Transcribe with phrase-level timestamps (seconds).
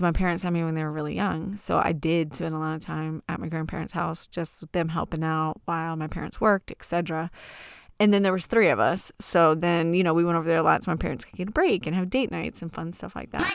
[0.00, 1.56] My parents had me when they were really young.
[1.56, 4.88] So I did spend a lot of time at my grandparents' house, just with them
[4.88, 7.32] helping out while my parents worked, etc.
[7.98, 9.10] And then there was three of us.
[9.18, 11.48] So then, you know, we went over there a lot so my parents could get
[11.48, 13.52] a break and have date nights and fun stuff like that.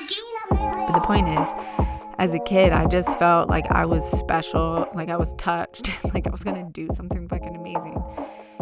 [0.49, 1.47] But the point is,
[2.19, 6.27] as a kid, I just felt like I was special, like I was touched, like
[6.27, 8.03] I was going to do something fucking amazing.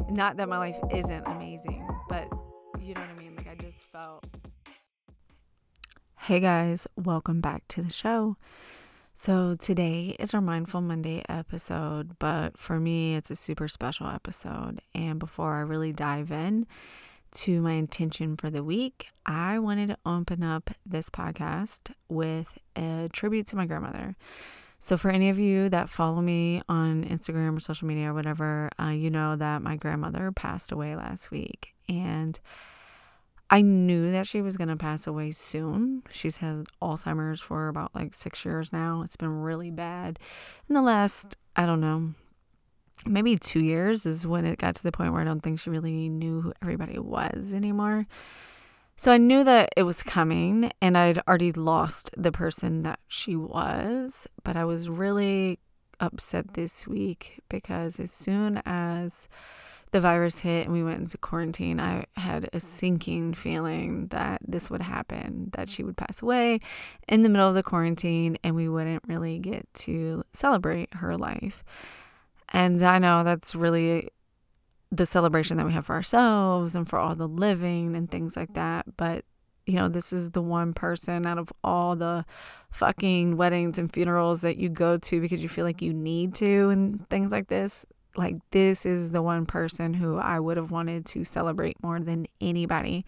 [0.07, 2.27] Not that my life isn't amazing, but
[2.79, 3.35] you know what I mean?
[3.35, 4.27] Like I just felt
[6.25, 8.37] Hey guys, welcome back to the show.
[9.15, 14.81] So, today is our Mindful Monday episode, but for me, it's a super special episode.
[14.93, 16.67] And before I really dive in
[17.37, 23.09] to my intention for the week, I wanted to open up this podcast with a
[23.11, 24.15] tribute to my grandmother.
[24.77, 28.69] So, for any of you that follow me on Instagram or social media or whatever,
[28.79, 31.73] uh, you know that my grandmother passed away last week.
[31.89, 32.39] And
[33.53, 36.03] I knew that she was going to pass away soon.
[36.09, 39.01] She's had Alzheimer's for about like six years now.
[39.03, 40.19] It's been really bad.
[40.69, 42.13] In the last, I don't know,
[43.05, 45.69] maybe two years is when it got to the point where I don't think she
[45.69, 48.07] really knew who everybody was anymore.
[48.95, 53.35] So I knew that it was coming and I'd already lost the person that she
[53.35, 54.27] was.
[54.45, 55.59] But I was really
[55.99, 59.27] upset this week because as soon as
[59.91, 64.69] the virus hit and we went into quarantine, I had a sinking feeling that this
[64.69, 66.59] would happen, that she would pass away
[67.07, 71.63] in the middle of the quarantine and we wouldn't really get to celebrate her life.
[72.53, 74.09] And I know that's really
[74.91, 78.53] the celebration that we have for ourselves and for all the living and things like
[78.53, 78.85] that.
[78.97, 79.25] But,
[79.65, 82.25] you know, this is the one person out of all the
[82.71, 86.69] fucking weddings and funerals that you go to because you feel like you need to
[86.69, 91.05] and things like this like this is the one person who I would have wanted
[91.07, 93.05] to celebrate more than anybody.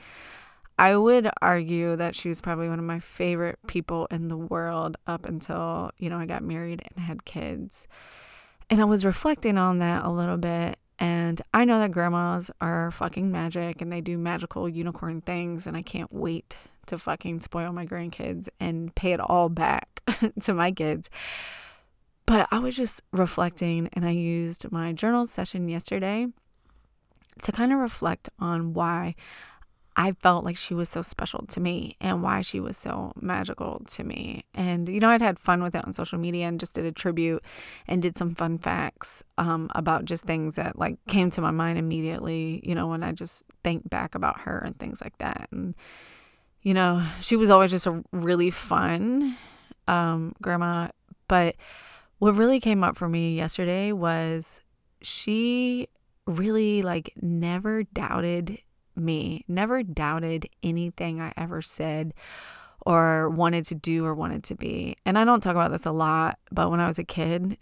[0.78, 4.98] I would argue that she was probably one of my favorite people in the world
[5.06, 7.88] up until, you know, I got married and had kids.
[8.70, 10.80] And I was reflecting on that a little bit.
[10.98, 15.68] And I know that grandmas are fucking magic and they do magical unicorn things.
[15.68, 16.58] And I can't wait
[16.88, 20.02] to fucking spoil my grandkids and pay it all back
[20.44, 21.10] to my kids.
[22.26, 26.28] But I was just reflecting and I used my journal session yesterday
[27.42, 29.16] to kind of reflect on why
[29.96, 33.82] I felt like she was so special to me and why she was so magical
[33.88, 34.44] to me.
[34.56, 36.92] And, you know, I'd had fun with it on social media and just did a
[36.92, 37.44] tribute
[37.88, 41.78] and did some fun facts um, about just things that like came to my mind
[41.78, 45.48] immediately, you know, when I just think back about her and things like that.
[45.52, 45.76] And,
[46.64, 49.38] you know, she was always just a really fun
[49.88, 50.88] um, grandma.
[51.28, 51.56] But
[52.24, 54.62] what really came up for me yesterday was
[55.02, 55.90] she
[56.26, 58.60] really like never doubted
[58.96, 62.14] me, never doubted anything I ever said
[62.86, 64.96] or wanted to do or wanted to be.
[65.06, 67.58] And I don't talk about this a lot, but when I was a kid,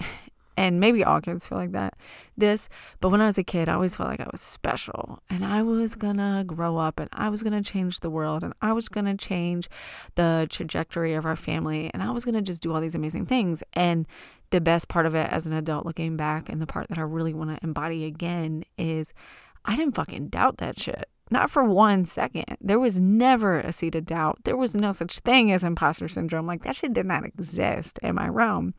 [0.61, 1.97] and maybe all kids feel like that
[2.37, 5.43] this but when i was a kid i always felt like i was special and
[5.43, 8.87] i was gonna grow up and i was gonna change the world and i was
[8.87, 9.67] gonna change
[10.13, 13.63] the trajectory of our family and i was gonna just do all these amazing things
[13.73, 14.07] and
[14.51, 17.01] the best part of it as an adult looking back and the part that i
[17.01, 19.13] really want to embody again is
[19.65, 22.57] i didn't fucking doubt that shit not for one second.
[22.59, 24.39] There was never a seed of doubt.
[24.43, 26.45] There was no such thing as imposter syndrome.
[26.45, 28.73] Like that shit did not exist in my realm.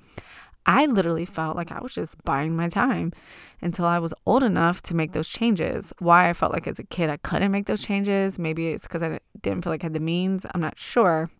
[0.67, 3.13] I literally felt like I was just buying my time
[3.61, 5.93] until I was old enough to make those changes.
[5.99, 9.03] Why I felt like as a kid I couldn't make those changes, maybe it's because
[9.03, 10.47] I didn't feel like I had the means.
[10.55, 11.31] I'm not sure.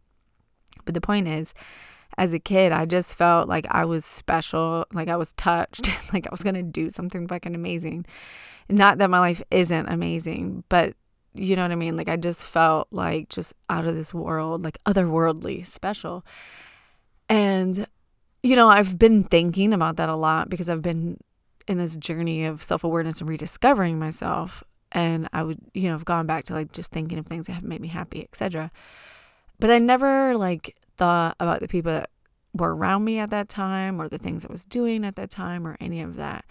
[0.85, 1.55] But the point is,
[2.19, 6.27] as a kid, I just felt like I was special, like I was touched, like
[6.27, 8.07] I was to do something fucking amazing.
[8.69, 10.95] Not that my life isn't amazing, but
[11.35, 11.97] you know what I mean?
[11.97, 16.25] Like I just felt like just out of this world, like otherworldly, special.
[17.29, 17.87] And
[18.43, 21.19] you know, I've been thinking about that a lot because I've been
[21.69, 24.65] in this journey of self awareness and rediscovering myself.
[24.91, 27.55] And I would, you know, have gone back to like just thinking of things that
[27.55, 28.71] have made me happy, etc.
[29.59, 32.11] But I never like thought about the people that
[32.53, 35.67] were around me at that time or the things I was doing at that time
[35.67, 36.45] or any of that.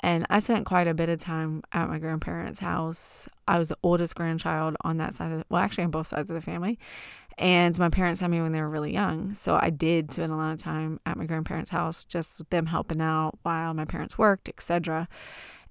[0.00, 3.28] And I spent quite a bit of time at my grandparents' house.
[3.48, 6.30] I was the oldest grandchild on that side of the, well, actually on both sides
[6.30, 6.78] of the family.
[7.36, 9.32] And my parents had me when they were really young.
[9.34, 13.00] So I did spend a lot of time at my grandparents' house, just them helping
[13.00, 15.08] out while my parents worked, etc.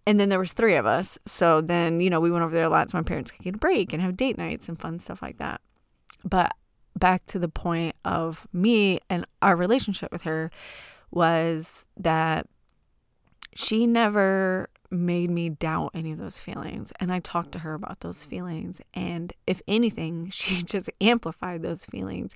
[0.05, 1.17] And then there was three of us.
[1.25, 3.55] So then, you know, we went over there a lot so my parents could get
[3.55, 5.59] a break and have date nights and fun stuff like that.
[6.23, 6.53] But
[6.97, 10.49] back to the point of me and our relationship with her
[11.11, 12.47] was that
[13.57, 16.93] she never made me doubt any of those feelings.
[16.99, 18.79] And I talked to her about those feelings.
[18.93, 22.35] And if anything, she just amplified those feelings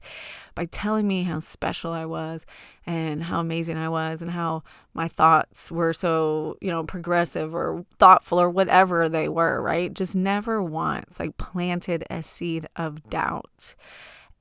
[0.55, 2.47] by telling me how special I was
[2.87, 4.63] and how amazing I was and how
[4.95, 9.93] my thoughts were so, you know, progressive or thoughtful or whatever they were, right?
[9.93, 13.75] Just never once like planted a seed of doubt.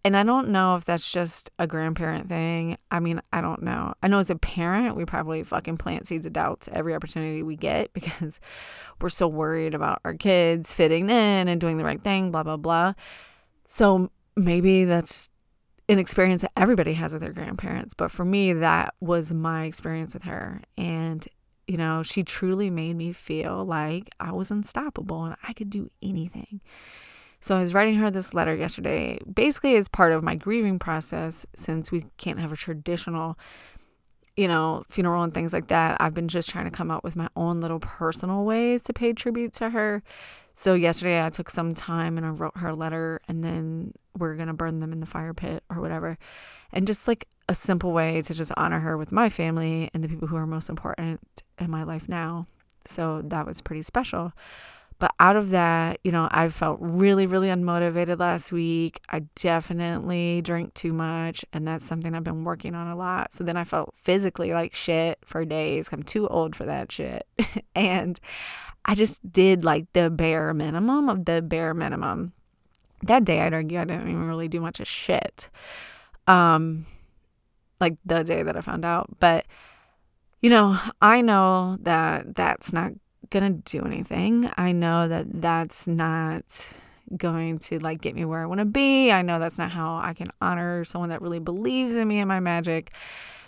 [0.02, 2.79] And I don't know if that's just a grandparent thing.
[2.91, 3.93] I mean, I don't know.
[4.02, 7.56] I know as a parent, we probably fucking plant seeds of doubts every opportunity we
[7.56, 8.41] get because
[9.00, 12.56] we're so worried about our kids fitting in and doing the right thing, blah, blah,
[12.56, 12.94] blah.
[13.67, 15.29] So maybe that's
[15.91, 17.94] an experience that everybody has with their grandparents.
[17.94, 20.62] But for me, that was my experience with her.
[20.79, 21.26] And,
[21.67, 25.91] you know, she truly made me feel like I was unstoppable and I could do
[26.00, 26.62] anything.
[27.40, 31.46] So I was writing her this letter yesterday, basically as part of my grieving process,
[31.54, 33.38] since we can't have a traditional,
[34.37, 35.96] you know, funeral and things like that.
[36.00, 39.14] I've been just trying to come up with my own little personal ways to pay
[39.14, 40.02] tribute to her.
[40.54, 44.37] So yesterday I took some time and I wrote her a letter and then we're
[44.37, 46.19] to burn them in the fire pit or whatever.
[46.72, 50.08] And just like a simple way to just honor her with my family and the
[50.08, 51.20] people who are most important
[51.58, 52.46] in my life now.
[52.87, 54.32] So that was pretty special.
[55.00, 59.00] But out of that, you know, I felt really, really unmotivated last week.
[59.08, 63.32] I definitely drank too much, and that's something I've been working on a lot.
[63.32, 65.88] So then I felt physically like shit for days.
[65.91, 67.26] I'm too old for that shit.
[67.75, 68.20] and
[68.85, 72.35] I just did like the bare minimum of the bare minimum.
[73.05, 75.49] That day, I'd argue I didn't even really do much of shit.
[76.26, 76.85] Um,
[77.81, 79.08] like the day that I found out.
[79.19, 79.47] But,
[80.43, 82.93] you know, I know that that's not
[83.30, 84.50] going to do anything.
[84.56, 86.72] I know that that's not
[87.16, 89.10] going to like get me where I want to be.
[89.10, 92.28] I know that's not how I can honor someone that really believes in me and
[92.28, 92.92] my magic.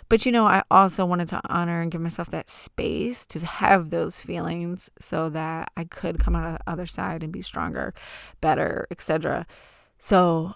[0.09, 3.89] But you know, I also wanted to honor and give myself that space to have
[3.89, 7.93] those feelings so that I could come out of the other side and be stronger,
[8.41, 9.47] better, etc.
[9.97, 10.53] So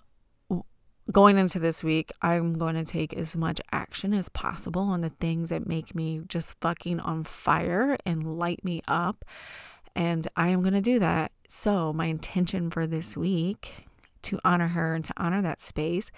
[1.11, 5.09] going into this week, I'm going to take as much action as possible on the
[5.09, 9.23] things that make me just fucking on fire and light me up.
[9.95, 11.31] And I am going to do that.
[11.47, 13.87] So, my intention for this week
[14.23, 16.11] to honor her and to honor that space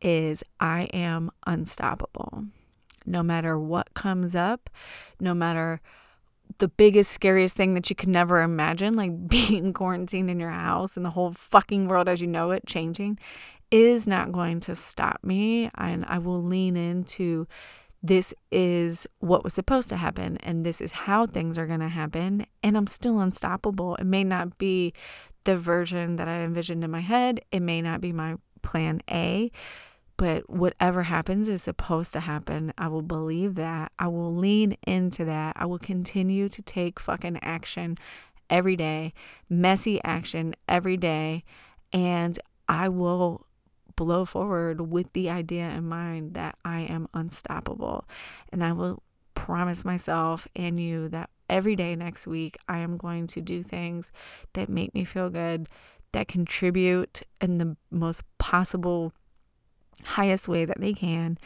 [0.00, 2.44] is I am unstoppable.
[3.04, 4.70] No matter what comes up,
[5.18, 5.80] no matter
[6.58, 10.96] the biggest, scariest thing that you could never imagine, like being quarantined in your house
[10.96, 13.18] and the whole fucking world as you know it changing,
[13.70, 15.70] is not going to stop me.
[15.76, 17.46] And I will lean into
[18.02, 21.88] this is what was supposed to happen, and this is how things are going to
[21.88, 22.46] happen.
[22.62, 23.96] And I'm still unstoppable.
[23.96, 24.94] It may not be
[25.44, 29.50] the version that I envisioned in my head, it may not be my plan A.
[30.16, 32.74] But whatever happens is supposed to happen.
[32.76, 33.90] I will believe that.
[33.98, 35.56] I will lean into that.
[35.56, 37.96] I will continue to take fucking action
[38.50, 39.14] every day,
[39.48, 41.42] messy action every day.
[41.90, 42.38] And
[42.68, 43.46] I will
[44.00, 48.06] blow forward with the idea in mind that I am unstoppable.
[48.50, 49.02] And I will
[49.34, 54.10] promise myself and you that every day next week, I am going to do things
[54.54, 55.68] that make me feel good,
[56.12, 59.12] that contribute in the most possible,
[60.02, 61.36] highest way that they can.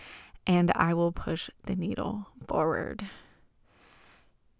[0.47, 3.05] And I will push the needle forward.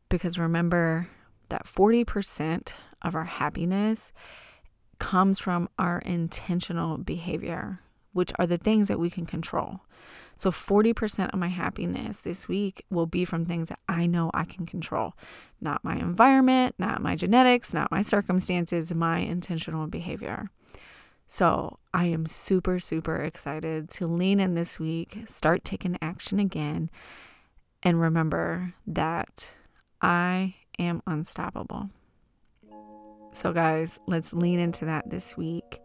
[0.09, 1.07] Because remember
[1.49, 4.13] that 40% of our happiness
[4.99, 7.81] comes from our intentional behavior
[8.15, 9.81] which are the things that we can control.
[10.37, 14.45] So 40% of my happiness this week will be from things that I know I
[14.45, 15.15] can control.
[15.61, 20.51] Not my environment, not my genetics, not my circumstances, my intentional behavior.
[21.27, 26.91] So I am super, super excited to lean in this week, start taking action again,
[27.83, 29.55] and remember that
[30.01, 31.91] I am unstoppable.
[33.35, 35.81] So, guys, let's lean into that this week.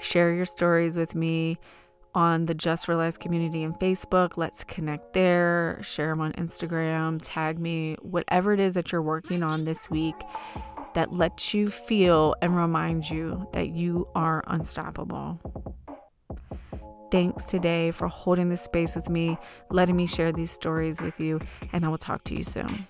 [0.00, 1.58] Share your stories with me
[2.14, 4.36] on the Just Realized community on Facebook.
[4.36, 5.78] Let's connect there.
[5.82, 7.20] Share them on Instagram.
[7.22, 7.96] Tag me.
[8.02, 10.14] Whatever it is that you're working on this week
[10.94, 15.40] that lets you feel and remind you that you are unstoppable.
[17.10, 19.36] Thanks today for holding this space with me,
[19.70, 21.40] letting me share these stories with you,
[21.72, 22.86] and I will talk to you soon.